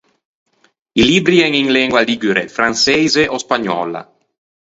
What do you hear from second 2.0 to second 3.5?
ligure, franseise ò